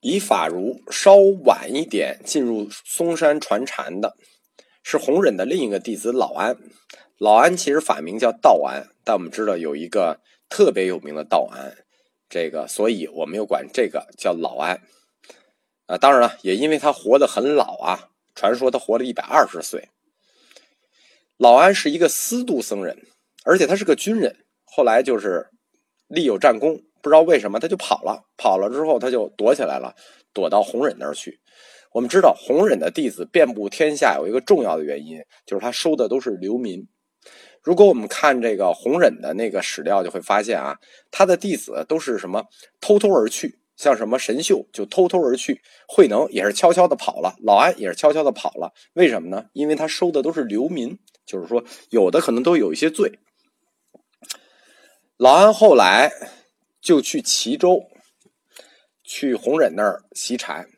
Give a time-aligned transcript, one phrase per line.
[0.00, 4.16] 以法如稍晚一点进入嵩山传禅的，
[4.84, 6.56] 是弘忍的另一个弟子老安。
[7.18, 11.76] 老安其实法名叫道安，但我们知道有一个特别有名的道安，
[12.28, 14.80] 这个所以我们又管这个叫老安。
[15.86, 19.88] 啊，当然了，也因为他活得很老啊，传说他活了一百二十岁。
[21.36, 22.96] 老安是一个司度僧人，
[23.44, 25.48] 而且他是个军人，后来就是
[26.06, 26.82] 立有战功。
[27.02, 29.94] 不知道为什么他就跑了，跑了之后他就躲起来了，
[30.32, 31.40] 躲到弘忍那儿去。
[31.92, 36.86] 我们知道弘忍的弟子遍布天下，有一个重要的原因就是他收的都是流民。
[37.62, 40.78] 如果我们看这个弘忍的那个史料，就会发现啊，
[41.10, 42.44] 他的弟子都是什么
[42.80, 48.72] 偷偷而去，像什么神秀就偷偷而去，慧能也是悄悄的跑了，老安也是悄悄的跑了。
[48.92, 49.46] 为什么呢？
[49.54, 53.18] 因为他收的都是流民，就是说有的可能都有一些罪。
[55.16, 56.12] 老安后来。
[56.80, 57.90] 就去齐州，
[59.02, 60.68] 去弘忍那儿习禅。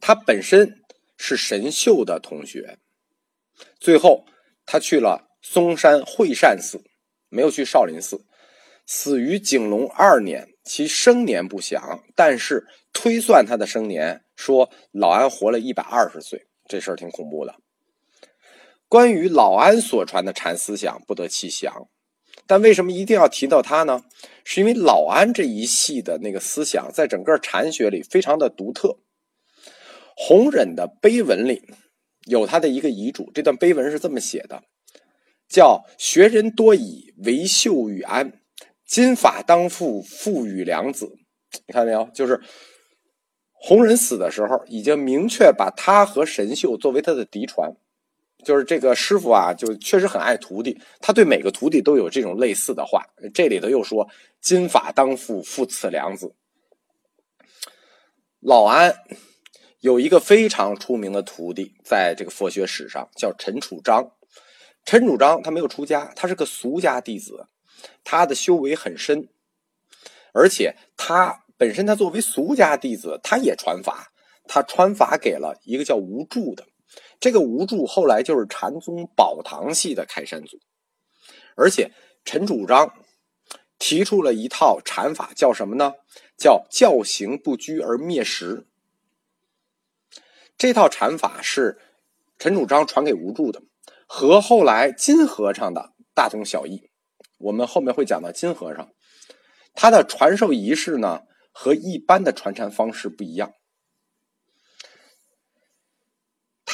[0.00, 0.82] 他本身
[1.16, 2.78] 是神秀的同学，
[3.80, 4.26] 最后
[4.66, 6.82] 他去了嵩山会善寺，
[7.28, 8.24] 没有去少林寺。
[8.86, 17.54] 死于景龙二年，其生年不详，但是推算他的生年，说老安活了一百二十岁，这事儿挺恐怖的。
[18.86, 21.88] 关于老安所传的禅思想，不得其详。
[22.46, 24.04] 但为什么一定要提到他呢？
[24.44, 28.98] 是因为老安这一系的那个思想，在整个禅学里非常的独特。
[30.16, 31.62] 弘忍的碑文里
[32.26, 34.62] 有他的一个遗嘱，这段碑文是这么写的：
[35.48, 38.40] 叫“学人多以为秀与安，
[38.86, 41.10] 金法当父父与良子。”
[41.66, 42.08] 你看到没有？
[42.12, 42.40] 就是
[43.52, 47.74] 弘忍死的时候，已经明确把他和神秀作为他的嫡传。
[48.44, 50.80] 就是这个师傅啊，就确实很爱徒弟。
[51.00, 53.04] 他对每个徒弟都有这种类似的话。
[53.34, 54.08] 这里头又说
[54.40, 56.34] ：“金法当父，父赐良子。”
[58.40, 58.94] 老安
[59.80, 64.12] 有一个非常出名的徒弟，在这个佛学史上叫陈楚章。
[64.84, 67.46] 陈楚章他没有出家，他是个俗家弟子，
[68.04, 69.28] 他的修为很深，
[70.34, 74.12] 而且他本身他作为俗家弟子，他也传法，
[74.46, 76.66] 他传法给了一个叫吴助的。
[77.24, 80.58] 这个吴柱后来就是禅宗宝堂系的开山祖，
[81.56, 81.90] 而且
[82.22, 82.92] 陈主张
[83.78, 85.94] 提出了一套禅法，叫什么呢？
[86.36, 88.66] 叫教行不拘而灭实。
[90.58, 91.80] 这套禅法是
[92.38, 93.62] 陈主张传给吴柱的，
[94.06, 96.90] 和后来金和尚的大同小异。
[97.38, 98.90] 我们后面会讲到金和尚，
[99.72, 103.54] 他的传授仪式呢和一般的传禅方式不一样。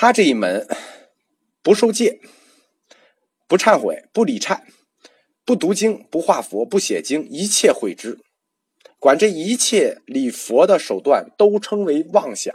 [0.00, 0.66] 他这一门
[1.62, 2.22] 不受戒，
[3.47, 4.62] 不忏悔，不理忏，
[5.44, 8.19] 不读经，不画佛，不写经，一切毁之。
[8.99, 12.55] 管这一切礼佛的手段都称为妄想，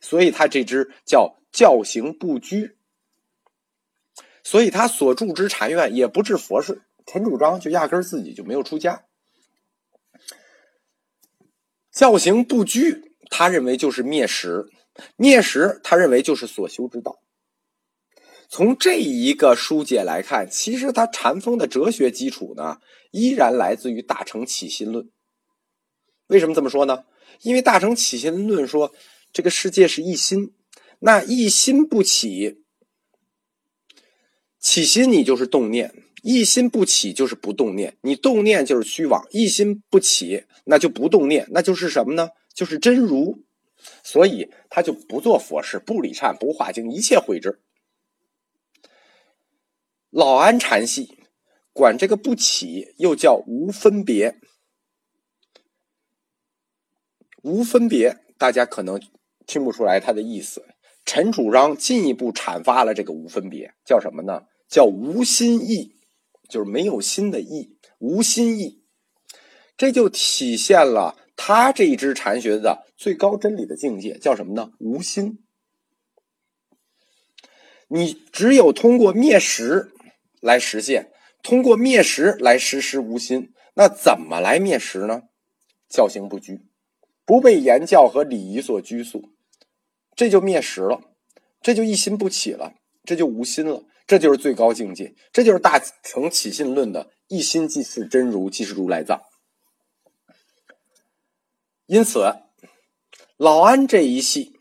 [0.00, 2.76] 所以他这支叫教行不拘。
[4.42, 6.82] 所以他所住之禅院也不治佛事。
[7.06, 9.04] 陈主张就压根自己就没有出家。
[11.92, 14.66] 教行不拘，他认为就是灭实。
[15.16, 17.20] 灭时，他认为就是所修之道。
[18.48, 22.78] 从这一个书解来看，其实他禅风的哲学基础呢，
[23.12, 25.04] 依然来自于《大乘起心论》。
[26.26, 27.04] 为什么这么说呢？
[27.42, 28.92] 因为《大乘起心论》说
[29.32, 30.52] 这个世界是一心，
[30.98, 32.64] 那一心不起，
[34.58, 35.90] 起心你就是动念；
[36.22, 42.30] 一心不起就是不动念，你动念就是虚妄；一心不起，那就不动念，那就是什么呢？
[42.52, 43.44] 就是真如。
[44.02, 47.60] 所以他就不做佛事，不理忏，不化经，一切毁之。
[50.10, 51.24] 老安禅系
[51.72, 54.40] 管这个不起，又叫无分别。
[57.42, 59.00] 无分别，大家可能
[59.46, 60.66] 听不出来他的意思。
[61.06, 64.46] 陈主张进一步阐发了这个无分别，叫什么呢？
[64.68, 65.96] 叫无心意，
[66.48, 68.84] 就是没有心的意，无心意，
[69.76, 71.16] 这就体现了。
[71.42, 74.72] 他这一支禅学的最高真理的境界叫什么呢？
[74.78, 75.38] 无心。
[77.88, 79.90] 你只有通过灭识
[80.42, 81.10] 来实现，
[81.42, 83.54] 通过灭识来实施无心。
[83.72, 85.22] 那怎么来灭识呢？
[85.88, 86.60] 教行不拘，
[87.24, 89.30] 不被言教和礼仪所拘束，
[90.14, 91.00] 这就灭识了，
[91.62, 99.22] 这就一心不起了，这就无心了，这就是最高境界，这就是大乘起信论的一心即是真如，即是如来藏。
[101.90, 102.36] 因此，
[103.36, 104.60] 老安这一系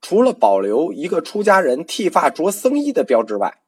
[0.00, 3.60] 除了保留一个出家人剃发着僧衣的标志外，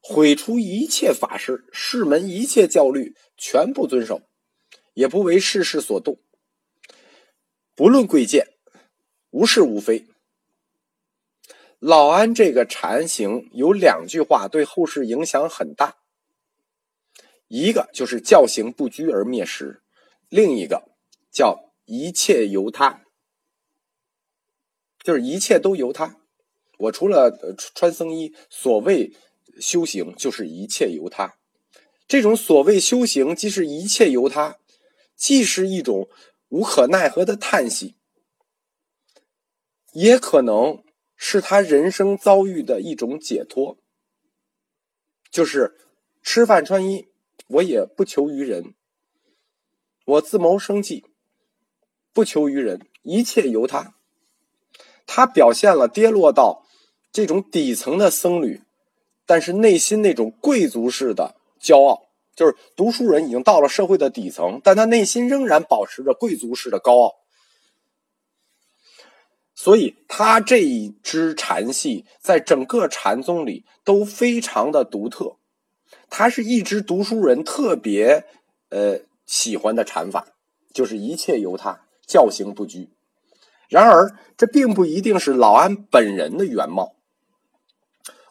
[0.00, 4.22] 毁除一切法师、世门一切教律，全部遵守，
[4.92, 6.20] 也不为世事所动。
[7.74, 8.46] 不论贵贱，
[9.30, 10.06] 无是无非。
[11.80, 15.96] 老安这个禅行有两句话对后世影响很大，
[17.48, 19.82] 一个就是教行不拘而灭时，
[20.28, 20.84] 另一个
[21.32, 23.04] 叫一切由他，
[25.02, 26.20] 就是一切都由他。
[26.78, 27.30] 我除了
[27.74, 29.12] 穿僧衣，所谓
[29.60, 31.36] 修行就是一切由他。
[32.06, 34.58] 这种所谓修行，既是一切由他，
[35.14, 36.08] 既是一种
[36.48, 37.96] 无可奈何的叹息，
[39.92, 40.82] 也可能
[41.16, 43.78] 是他人生遭遇的一种解脱。
[45.30, 45.76] 就是
[46.22, 47.08] 吃饭穿衣，
[47.48, 48.74] 我也不求于人，
[50.04, 51.04] 我自谋生计，
[52.14, 53.94] 不求于人，一切由他。
[55.06, 56.64] 他表现了跌落到
[57.12, 58.62] 这种底层的僧侣，
[59.26, 61.34] 但是内心那种贵族式的。
[61.60, 67.14] 骄傲就是读书人已经到了社会的底层，但他内心仍然保持着贵族式的高傲。
[69.54, 75.36] 所以，他这一支禅系在整个禅宗里都非常的独特。
[76.10, 78.24] 他是一支读书人特别
[78.68, 80.26] 呃喜欢的禅法，
[80.72, 82.90] 就是一切由他，教行不拘。
[83.68, 86.96] 然而，这并不一定是老安本人的原貌。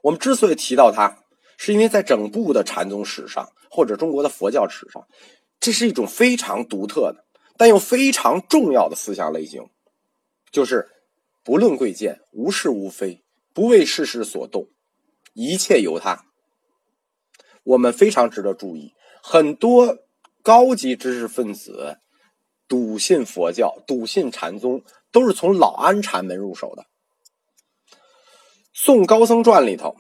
[0.02, 1.20] 我们之所以提到他。
[1.56, 5.08] 是因为在整部的禅宗史上，或者中国的佛教史上，
[5.62, 7.24] 这是一种非常独特的，
[7.56, 9.70] 但又非常重要的思想类型，
[10.52, 10.90] 就是
[11.42, 13.24] 不论贵贱，无是无非，
[13.54, 14.68] 不为世事所动，
[15.34, 16.26] 一切由他。
[17.64, 20.00] 我们非常值得注意，很多
[20.42, 22.00] 高级知识分子
[22.74, 24.82] 笃信佛教、笃信禅宗，
[25.12, 26.82] 都是从老安禅门入手的。
[28.74, 29.96] 《宋高僧传》里头，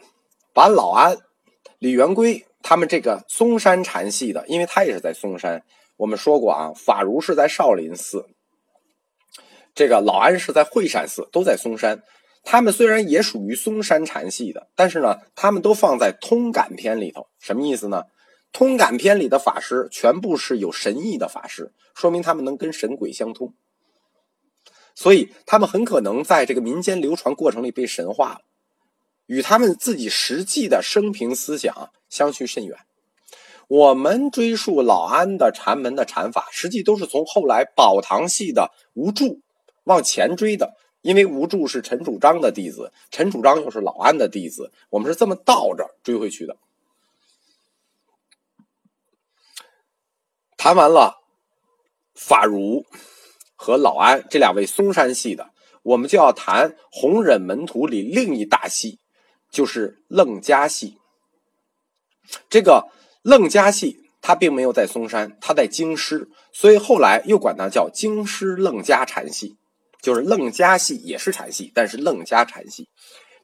[0.55, 1.19] 把老安。
[1.77, 5.63] 李元圭他们这个嵩山禅系的，因为他也是在嵩山。
[5.97, 8.25] 我们说过啊，法如是在少林寺，
[9.75, 12.01] 这个老安是在惠山寺，都在嵩山。
[12.43, 17.27] 他们虽然也属于嵩山禅系的，但是呢，他们都放在通感篇里头。
[17.39, 18.05] 什么意思呢？
[18.53, 23.53] 通感篇里的法师全部是有神意的法师，说明他们能跟神鬼相通。
[24.95, 28.41] 所以他们很可能在这个民间流传过程里被神化了。
[29.25, 32.77] 与他们自己实际的生平思想相去甚远。
[33.67, 39.39] 我们追溯老安的禅门的禅法，实际都是从后来宝堂系的吴柱
[39.85, 40.75] 往前追的。
[41.01, 46.55] 因为吴柱是陈主张的弟子，陈主张又是老安的弟子，我们是这么倒着追回去的。
[50.63, 51.21] 谈完了
[52.15, 52.85] 法如
[53.53, 55.49] 和老安这两位嵩山系的，
[55.81, 58.97] 我们就要谈弘忍门徒里另一大系。
[59.51, 60.97] 就是楞伽系，
[62.49, 62.87] 这个
[63.23, 69.57] 楞伽系他并没有在嵩山，他在京师，所以后来又管它叫京师楞伽禅系。
[70.01, 72.87] 就是楞伽系也是禅系，但是楞伽禅系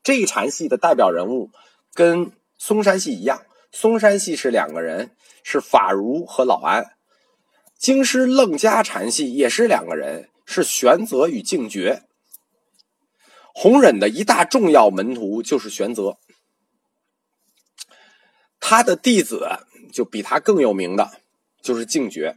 [0.01, 1.51] 这一禅系的代表人物
[1.93, 3.43] 跟嵩山系一样，
[3.73, 5.11] 嵩山系是两个人，
[5.43, 6.81] 是法如和老安；
[7.79, 12.03] 京师楞伽禅系也是两个人，是玄泽与净觉。
[13.53, 16.17] 弘忍的一大重要门徒就是玄泽，
[18.59, 19.47] 他的弟子
[19.93, 21.21] 就比他更有名的，
[21.61, 22.35] 就是净觉。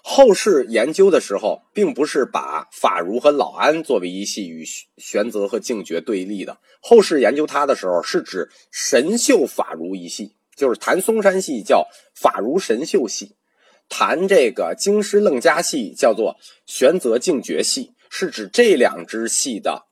[0.00, 4.64] 后世研究的时候，并不是把法如和老安作为一系与
[4.96, 6.60] 玄泽和净觉对立的。
[6.80, 13.34] 后世研究他的时候，是指神秀法如一系，就是谈嵩山系叫法如神秀系，
[13.88, 17.92] 谈这个京师楞伽系叫做玄泽净觉系。
[18.10, 19.84] 是指这两支系的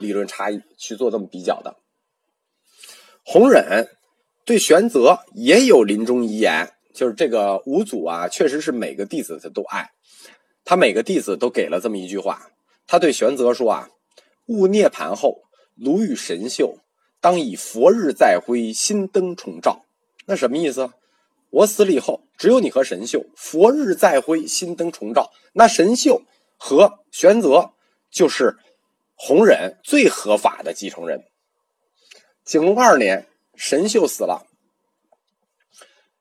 [0.00, 1.76] 理论差异去做这么比较的。
[3.24, 3.88] 弘忍
[4.44, 9.92] 对玄泽也有临终遗言，就是这个五祖啊，确实是每个弟子他都爱，
[10.64, 12.50] 他每个弟子都给了这么一句话，
[12.84, 13.90] 他对玄泽说啊
[14.46, 15.42] ：“悟涅盘后，
[15.76, 16.80] 炉与神秀，
[17.20, 19.84] 当以佛日再辉，心灯重照。”
[20.26, 20.90] 那什么意思？
[21.50, 25.30] 我死了以后，只有你和神秀，佛日再辉，心灯重照。
[25.52, 26.22] 那神秀。
[26.58, 27.74] 和玄泽
[28.10, 28.56] 就是
[29.14, 31.22] 弘忍最合法的继承人。
[32.46, 34.46] 景隆二年，神秀死了，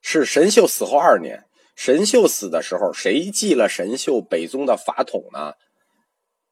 [0.01, 1.45] 是神秀死后二年。
[1.73, 5.53] 神秀死的时候，谁继了神秀北宗的法统呢？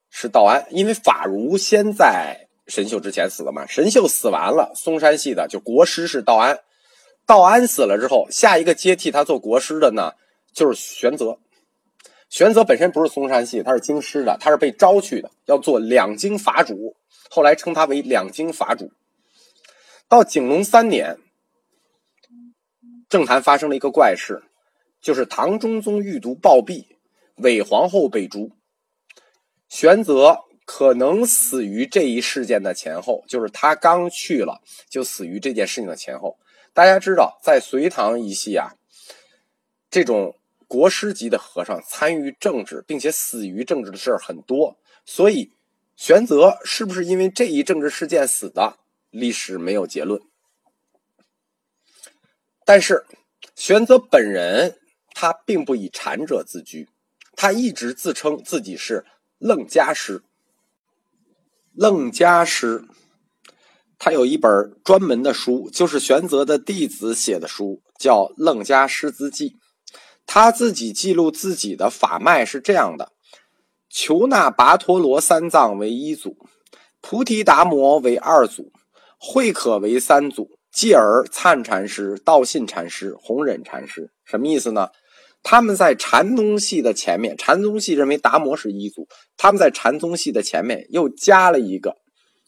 [0.09, 3.67] 是道安，因为法如先在神秀之前死了嘛。
[3.67, 6.57] 神秀死完了，嵩山系的就国师是道安。
[7.25, 10.13] 道安死了之后，下一个接替他做国师的呢，
[10.53, 11.39] 就是玄泽。
[12.29, 16.95] 玄泽本身不是嵩山系，他是京师的，他是被招去的，要做两京法主，
[17.29, 18.91] 后来称他为两京法主。
[20.09, 21.17] 到景龙三年，
[23.07, 24.43] 政坛发生了一个怪事，
[24.99, 26.85] 就是唐中宗欲读暴毙，
[27.35, 28.51] 韦皇后被诛，
[29.69, 36.37] 玄泽可能死于这一事件的前后，就是他刚去了就死于这件事情的前后。
[36.73, 38.73] 大家知道，在隋唐一系啊，
[39.91, 45.51] 这种国师级的和尚参与政治并且死于政治的事儿很多，所以
[45.95, 48.79] 玄泽是不是因为这一政治事件死的，
[49.11, 50.19] 历史没有结论。
[52.65, 53.05] 但是
[53.55, 54.79] 玄泽本人
[55.13, 56.89] 他并不以禅者自居，
[57.35, 59.05] 他一直自称自己是
[59.37, 60.23] 楞伽师。
[61.73, 62.87] 楞伽师。
[64.05, 64.51] 他有一本
[64.83, 69.51] 专门的书，就是玄泽的弟子写的书，叫《楞伽师资记》。
[70.25, 73.13] 他自己记录自己的法脉是这样的：
[73.89, 76.35] 求那跋陀罗三藏为一祖，
[76.99, 78.73] 菩提达摩为二祖，
[79.17, 84.11] 慧可为三祖，继而灿禅师、道信禅师、弘忍禅师。
[84.25, 84.89] 什么意思呢？
[85.43, 89.07] 他们在禅宗系的前面，禅宗系认为达摩是一祖，
[89.37, 91.95] 他们在禅宗系的前面又加了一个。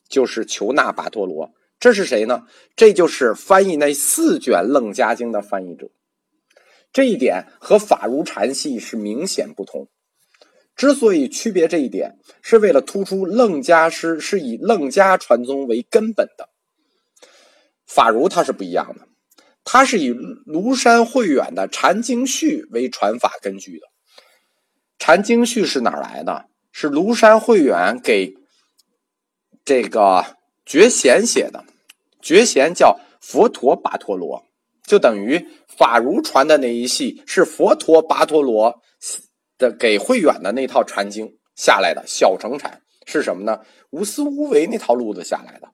[0.07, 2.43] 就是求那跋陀罗，这是谁呢？
[2.75, 5.89] 这就是翻译那四卷《楞伽经》的翻译者。
[6.93, 9.89] 这一点和法如禅系是明显不同。
[10.75, 16.49] 之所以区别这一点，是为了突出楞伽师是以楞伽传宗为根本的。
[17.85, 19.07] 法如他是不一样的，
[19.63, 23.87] 他是以庐山慧远的《禅经序》为传法根据的。
[24.99, 26.45] 《禅经序》是哪来的？
[26.71, 28.35] 是庐山慧远给。
[29.65, 31.65] 这个觉贤写的，
[32.21, 34.45] 觉贤叫佛陀跋陀罗，
[34.83, 38.79] 就等于法如传的那一系是佛陀跋陀罗
[39.57, 43.59] 的给慧远的那套禅经下来的小乘禅是什么呢？
[43.89, 45.67] 无私无为那套路子下来的，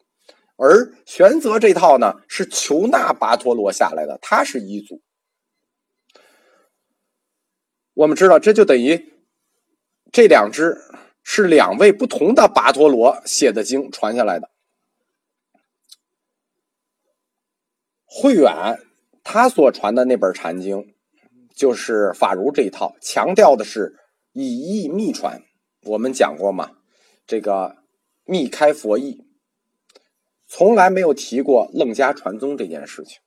[0.55, 5.01] 而玄泽这套呢是求那跋陀罗下来的，他是一祖。
[7.93, 9.11] 我们知道，这就等于
[10.13, 10.77] 这两支。
[11.23, 14.49] 是两位不同的跋陀罗写的经传下来的。
[18.05, 18.79] 慧远
[19.23, 20.93] 他所传的那本禅经，
[21.55, 23.95] 就是法如这一套，强调的是
[24.33, 25.41] 以意密传。
[25.83, 26.71] 我们讲过嘛，
[27.25, 27.77] 这个
[28.25, 29.23] 密开佛意，
[30.47, 33.19] 从来没有提过楞伽传宗这件事情。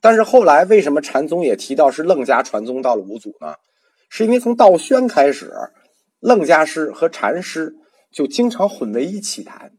[0.00, 3.56] 但是后来为什么禅宗也提到是楞伽传宗到了五祖呢？
[4.08, 5.52] 是因为从道宣开始。
[6.20, 7.74] 楞伽师和禅师
[8.10, 9.72] 就经常混为一起谈，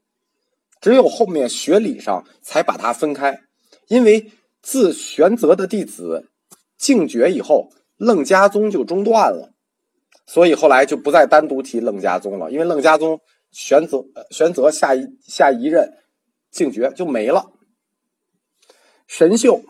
[0.79, 3.41] 只有后面学理上才把它分开。
[3.87, 6.29] 因为自玄泽的弟子
[6.77, 9.53] 净觉以后，楞伽宗就中断了，
[10.27, 12.51] 所以后来就不再单独提楞伽宗了。
[12.51, 13.19] 因为楞伽宗
[13.51, 15.91] 玄泽玄泽下一下一任
[16.51, 17.51] 净觉就没了。
[19.07, 19.63] 神秀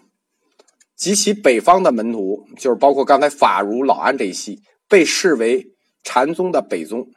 [0.96, 5.77] 及其北方的门徒，就是包括刚才法如老安这一系，被视为。
[6.10, 7.10] 禅宗的北宗，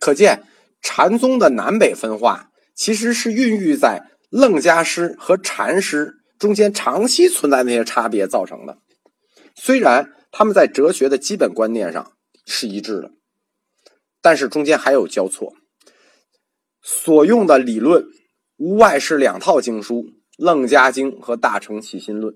[0.00, 0.42] 可见
[0.80, 8.78] 禅宗的南北分化其实是孕育在楞伽师和禅师中间长期存在那些差别造成的。
[9.54, 12.12] 虽然他们在哲学的基本观念上
[12.46, 13.10] 是一致的，
[14.22, 15.52] 但是中间还有交错。
[16.80, 18.06] 所用的理论
[18.56, 19.96] 无外是两套经书：
[20.38, 22.32] 《楞伽经》和《大乘起心论》。